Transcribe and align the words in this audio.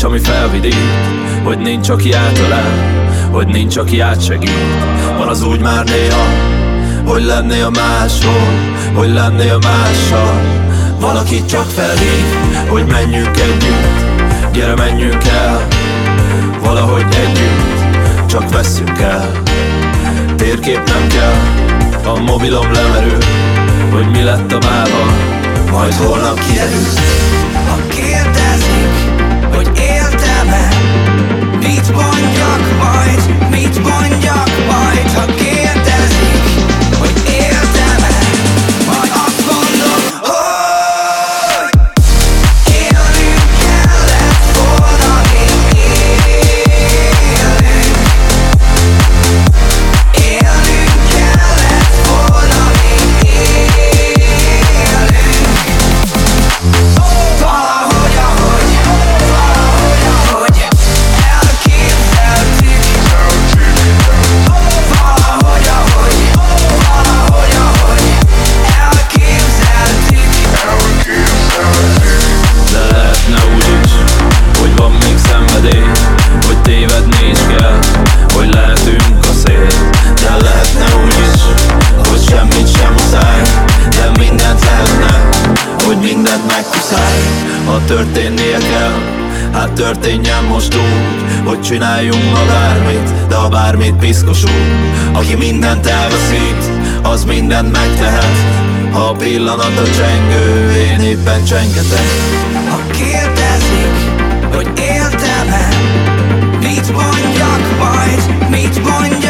nincs, 0.00 0.12
ami 0.12 0.32
felvidít 0.32 0.74
Hogy 1.42 1.58
nincs, 1.58 1.88
aki 1.88 2.12
átölel, 2.12 3.08
hogy 3.30 3.46
nincs, 3.46 3.76
aki 3.76 4.00
átsegít. 4.00 4.50
Van 5.18 5.28
az 5.28 5.42
úgy 5.42 5.60
már 5.60 5.84
néha, 5.84 6.26
hogy 7.04 7.24
lennél 7.24 7.70
máshol 7.70 8.48
Hogy 8.94 9.12
lennél 9.12 9.58
mással. 9.58 10.40
Valaki 11.00 11.44
csak 11.44 11.64
felhív, 11.64 12.24
hogy 12.68 12.86
menjünk 12.86 13.36
együtt. 13.36 14.52
Gyere 14.52 14.74
menjünk 14.74 15.24
el, 15.24 15.66
valahogy 16.64 17.06
együtt 17.10 18.26
Csak 18.26 18.52
veszünk 18.52 18.98
el. 18.98 19.30
Térkép 20.36 20.82
nem 20.86 21.06
kell, 21.08 21.34
a 22.14 22.18
mobilom 22.18 22.72
lemerül 22.72 23.18
Hogy 23.92 24.10
mi 24.10 24.22
lett 24.22 24.52
a 24.52 24.58
mával, 24.66 25.12
majd 25.70 25.94
holnap 25.94 26.40
kiderül 26.46 26.86
történjen 89.80 90.44
most 90.44 90.74
úgy 90.74 91.48
Hogy 91.48 91.60
csináljunk 91.60 92.24
ma 92.32 92.44
bármit, 92.46 93.26
de 93.28 93.34
a 93.34 93.48
bármit 93.48 93.94
piszkosul 93.94 94.60
Aki 95.12 95.34
mindent 95.34 95.86
elveszít, 95.86 96.70
az 97.02 97.24
mindent 97.24 97.72
megtehet. 97.72 98.36
Ha 98.92 99.00
a 99.00 99.12
pillanat 99.12 99.78
a 99.78 99.90
csengő, 99.96 100.72
én 100.92 101.00
éppen 101.00 101.44
csengetek. 101.44 102.06
Ha 102.68 102.80
kérdezik, 102.90 103.94
hogy 104.54 104.68
éltem-e 104.78 105.68
Mit 106.58 106.92
mondjak 106.92 107.78
majd, 107.78 108.50
mit 108.50 108.88
mondjak 108.88 109.29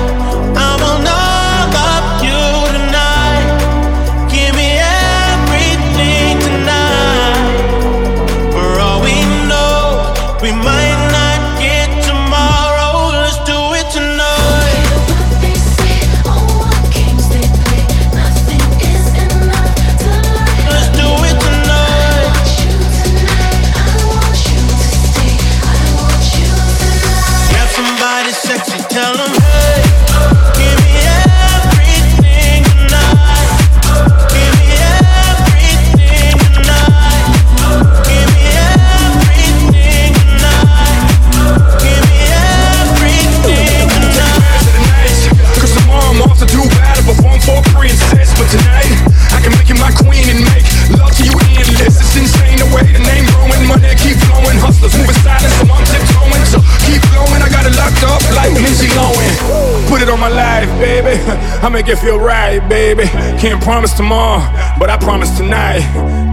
I 61.91 61.93
make 61.93 62.03
it 62.03 62.05
feel 62.05 62.19
right, 62.19 62.59
baby. 62.69 63.03
Can't 63.37 63.61
promise 63.61 63.91
tomorrow, 63.91 64.39
but 64.79 64.89
I 64.89 64.95
promise 64.95 65.35
tonight. 65.35 65.83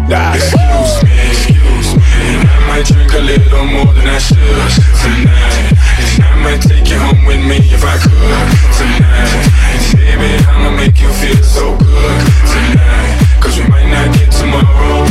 Die. 0.09 0.37
Excuse 0.37 1.03
me, 1.03 1.11
excuse 1.27 1.97
me. 1.99 2.03
I 2.47 2.63
might 2.69 2.87
drink 2.87 3.13
a 3.13 3.19
little 3.19 3.67
more 3.67 3.93
than 3.93 4.07
I 4.07 4.19
should 4.19 4.39
tonight. 4.39 5.75
And 6.15 6.23
I 6.23 6.37
might 6.45 6.63
take 6.63 6.89
you 6.89 6.99
home 6.99 7.27
with 7.27 7.43
me 7.43 7.59
if 7.75 7.83
I 7.83 7.99
could 7.99 8.47
tonight. 8.79 9.51
And 9.75 9.99
baby, 9.99 10.31
I'ma 10.47 10.71
make 10.77 11.01
you 11.01 11.11
feel 11.19 11.43
so 11.43 11.77
good 11.77 12.23
tonight. 12.55 13.19
Cause 13.43 13.59
we 13.59 13.67
might 13.67 13.91
not 13.91 14.15
get 14.15 14.31
tomorrow. 14.31 15.11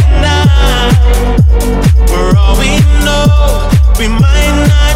For 2.07 2.37
all 2.39 2.55
we 2.55 2.79
know, 3.03 3.67
we 3.99 4.07
might 4.07 4.67
not 4.71 4.86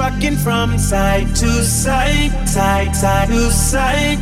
rocking 0.00 0.36
from 0.36 0.78
side 0.78 1.28
to 1.36 1.62
side, 1.62 2.32
side, 2.48 2.96
side 2.96 3.28
to 3.28 3.50
side. 3.50 4.18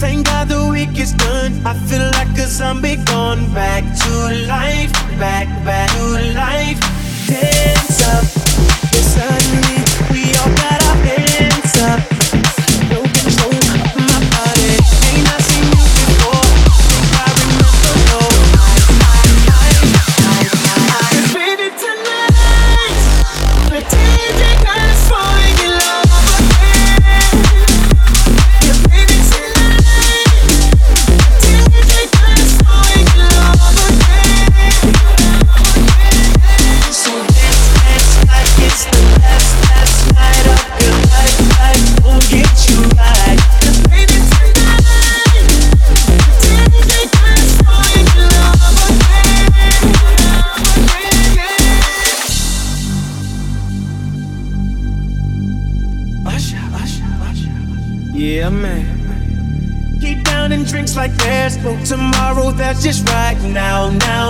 Thank 0.00 0.24
God 0.24 0.48
the 0.48 0.66
week 0.70 0.98
is 0.98 1.12
done. 1.12 1.52
I 1.66 1.74
feel 1.74 2.06
like 2.18 2.32
a 2.38 2.46
zombie 2.46 2.96
gone 2.96 3.52
back 3.52 3.84
to 4.02 4.12
life, 4.48 4.92
back, 5.20 5.48
back 5.66 5.90
to 5.96 6.04
life. 6.34 6.80
Dance 7.28 8.00
up, 8.14 8.24
yeah, 8.92 9.04
suddenly 9.14 9.80
we 10.12 10.22
all 10.40 10.52
got 10.62 10.80
our 10.88 10.96
hands 11.04 11.76
up. 11.90 12.11
Just 62.82 63.08
right 63.10 63.40
now, 63.44 63.90
now, 63.90 64.21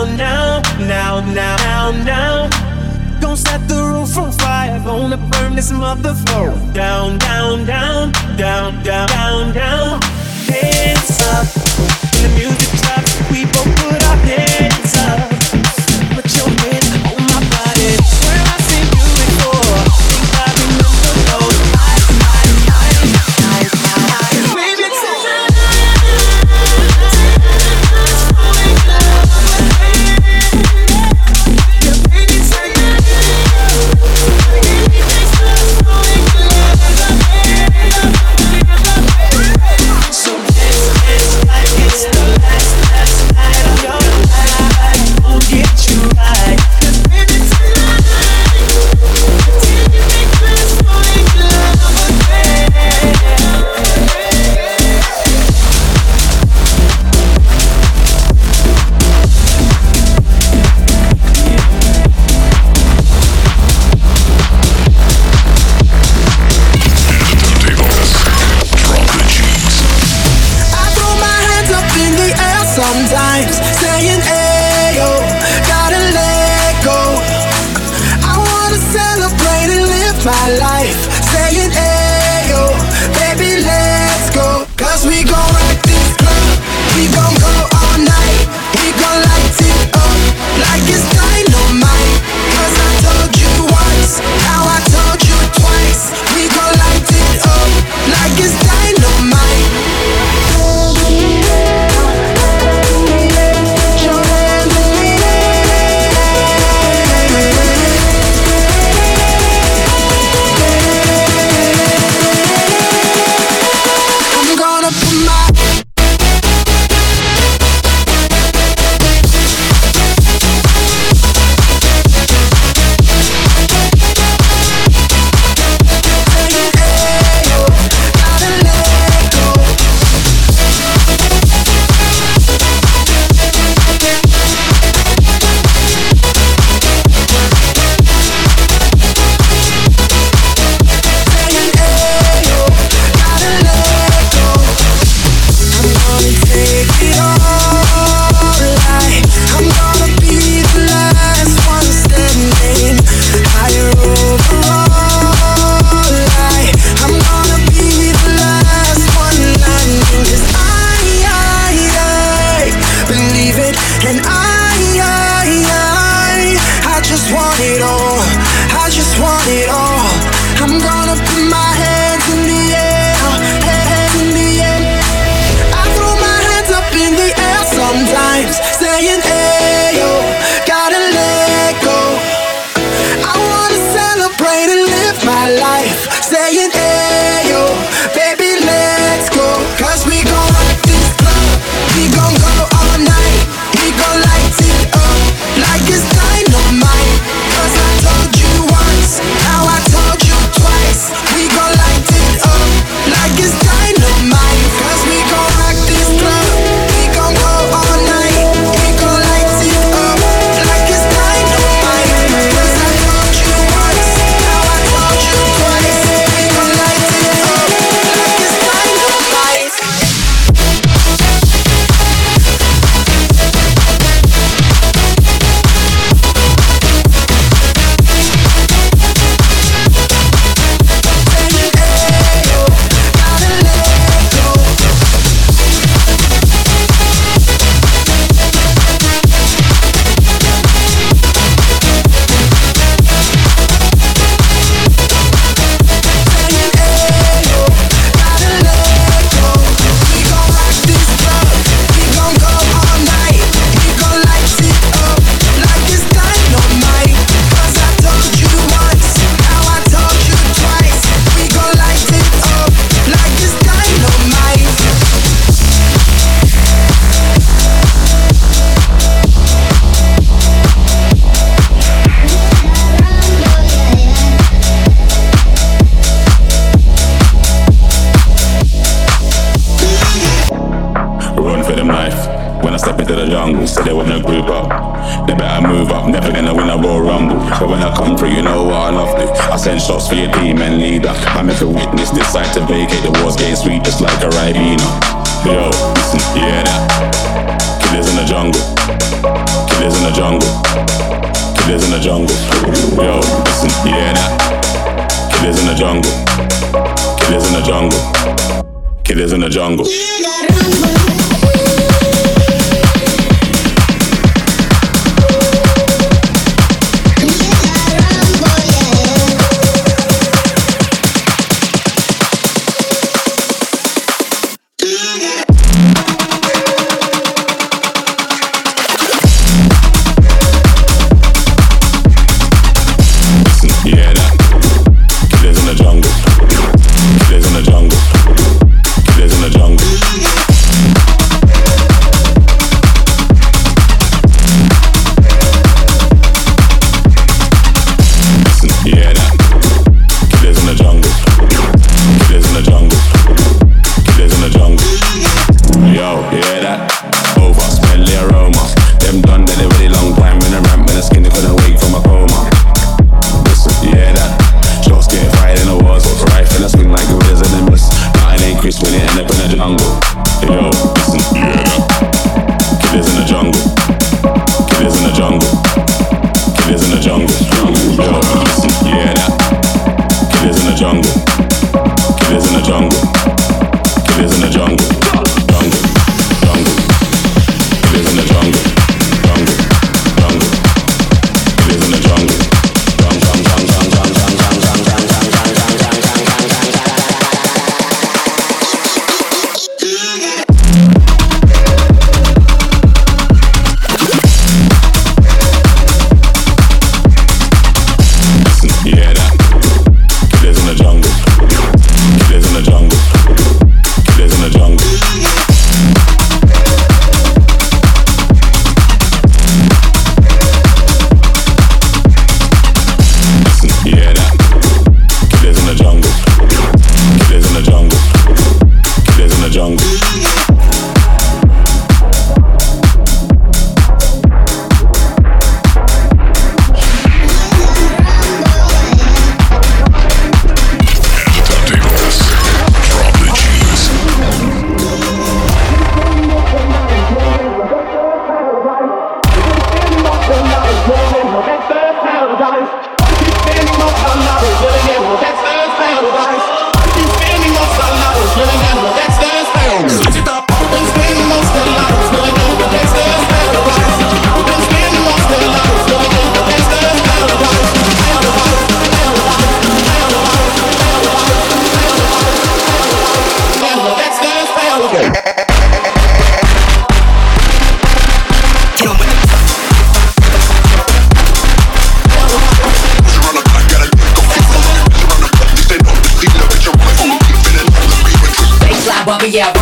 but 489.23 489.31
yeah. 489.31 489.62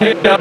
no. 0.22 0.37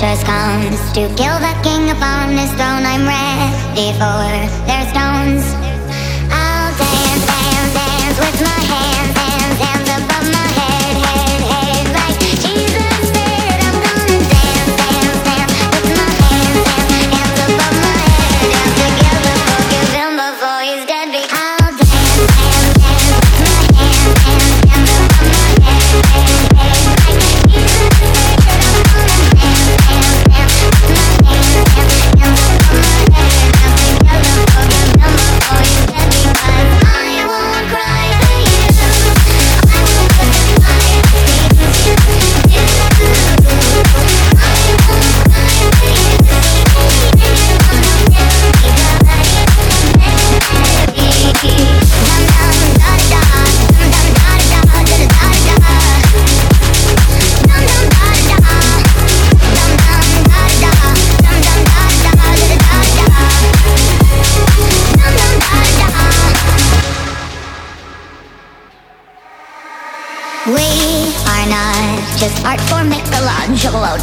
precious 0.00 0.24
comes 0.24 0.92
To 0.92 1.02
kill 1.14 1.38
the 1.40 1.54
king 1.62 1.90
upon 1.90 2.30
his 2.30 2.50
throne 2.52 2.84
I'm 2.86 3.04
ready 3.06 3.92
for 4.00 4.24
their 4.66 4.84
stones. 4.88 5.44
I'll 6.32 6.72
dance, 6.78 7.26
dance, 7.26 7.74
dance 7.74 8.18
with 8.18 8.42
my 8.42 8.60
hands. 8.72 8.99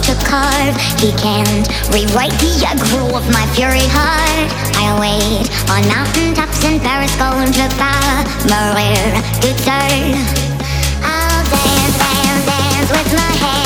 to 0.08 0.16
carve. 0.24 0.76
He 1.00 1.12
can't 1.20 1.68
rewrite 1.92 2.32
the 2.40 2.64
aggro 2.64 3.12
of 3.14 3.28
my 3.32 3.46
fury 3.56 3.88
heart. 3.92 4.50
I'll 4.80 5.00
wait 5.02 5.44
on 5.70 5.86
mountain 5.90 6.34
tops 6.34 6.64
in 6.64 6.80
Paris, 6.80 7.14
going 7.18 7.52
to 7.52 7.68
power, 7.76 8.24
Maria 8.48 9.20
Duterte. 9.44 10.16
I'll 11.04 11.44
dance, 11.52 11.98
dance, 12.00 12.46
dance 12.46 12.90
with 12.92 13.14
my 13.14 13.34
head. 13.44 13.57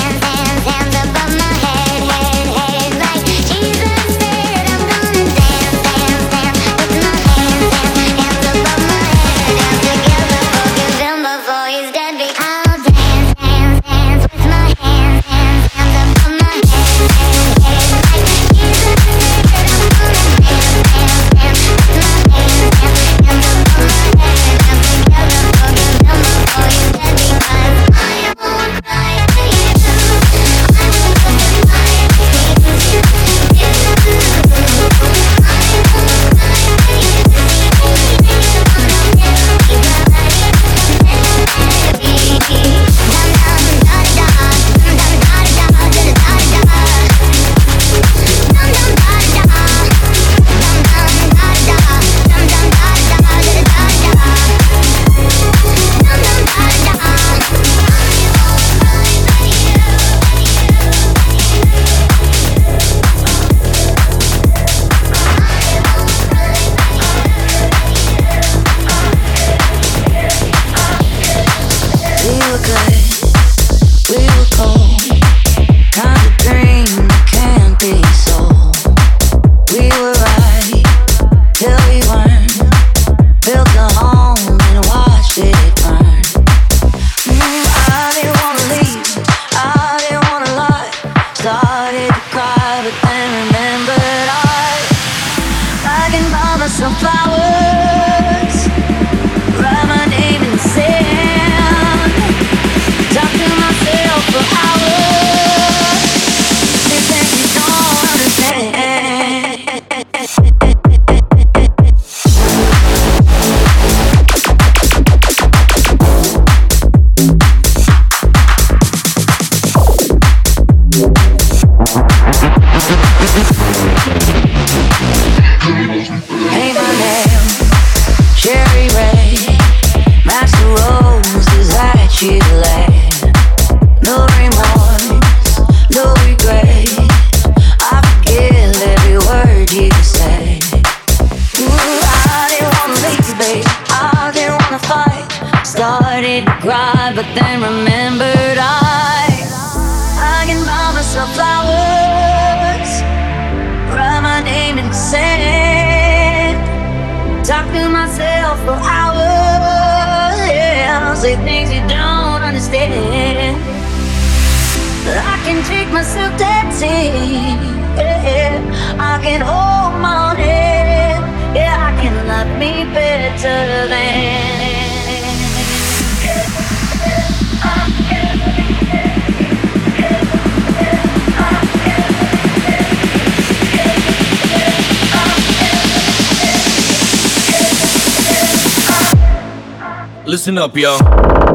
Listen 190.42 190.58
up, 190.58 190.76
y'all. 190.76 191.51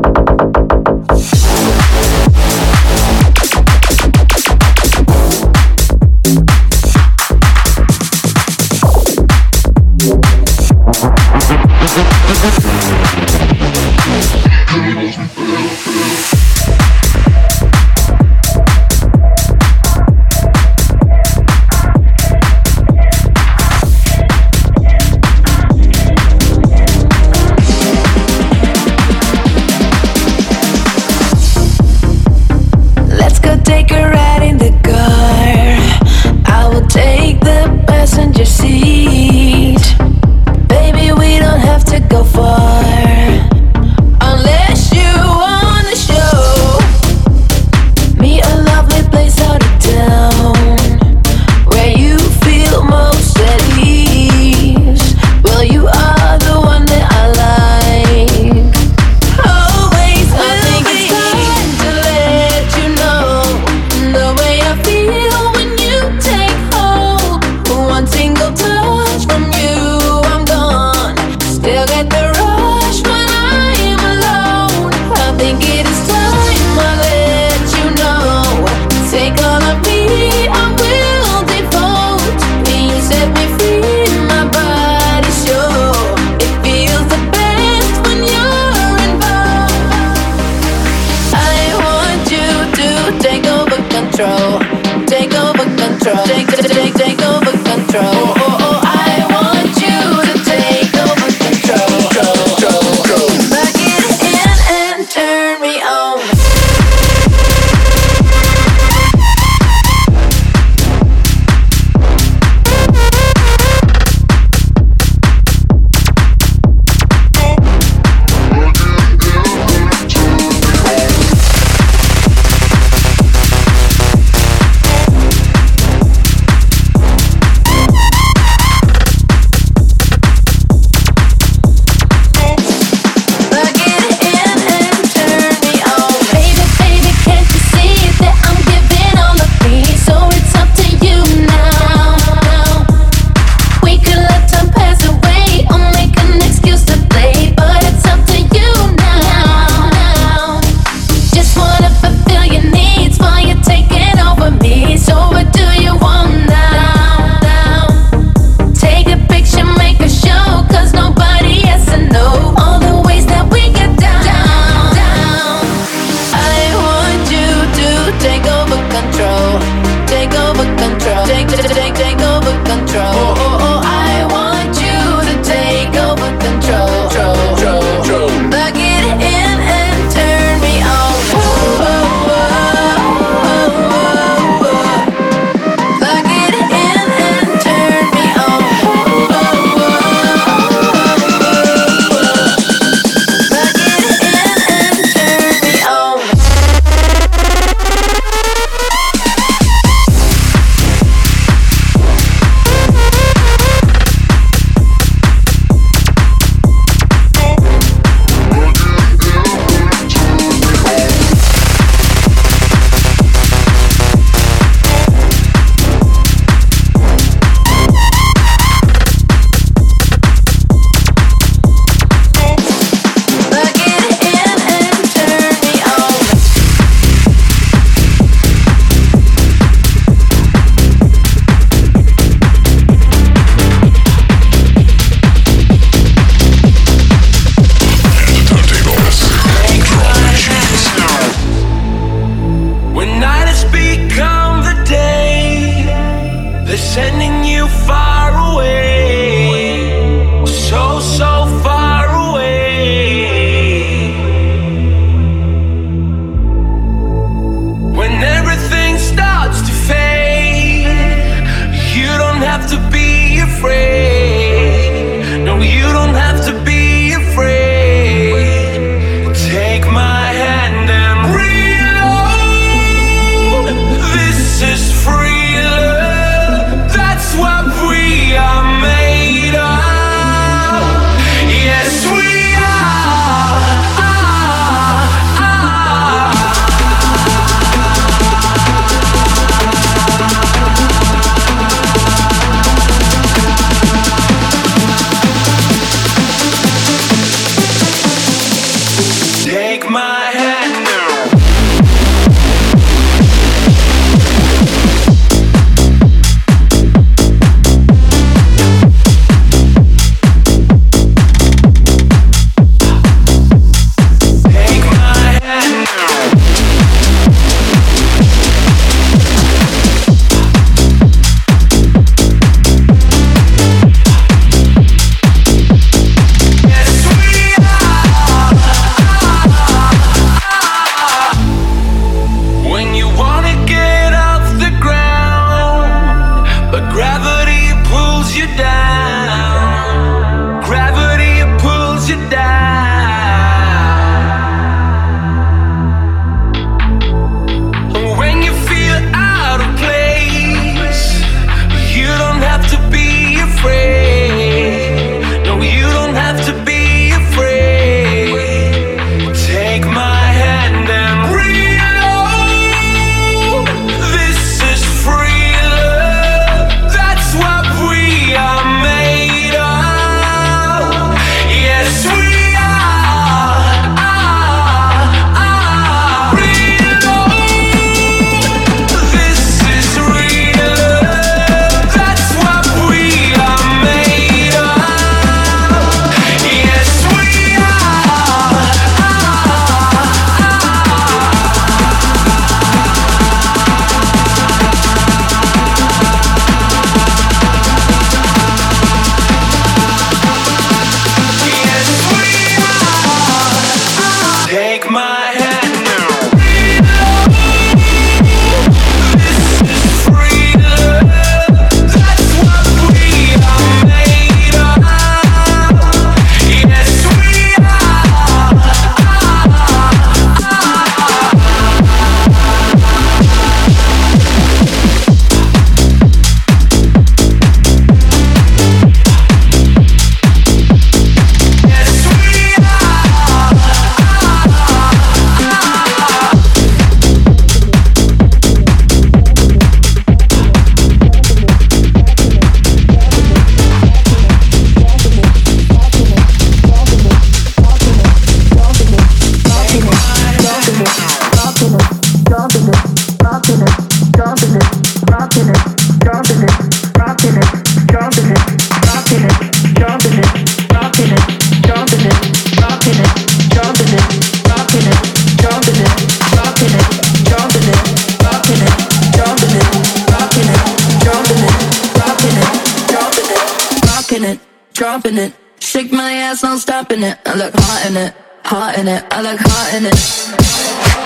Dropping 475.17 475.33
it. 475.33 475.63
Shake 475.63 475.93
my 475.93 476.13
ass, 476.13 476.43
not 476.43 476.59
stopping 476.59 477.03
it. 477.03 477.19
I 477.25 477.35
look 477.35 477.53
hot 477.55 477.87
in 477.89 477.97
it, 477.97 478.15
hot 478.45 478.79
in 478.79 478.89
it. 478.89 479.05
I 479.11 479.23
look 479.23 479.41
hot 479.41 479.75
in 479.75 479.87
it. 479.87 481.06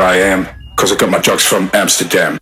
I 0.00 0.16
am, 0.16 0.46
cause 0.76 0.92
I 0.92 0.96
got 0.96 1.10
my 1.10 1.18
drugs 1.20 1.44
from 1.44 1.70
Amsterdam. 1.74 2.38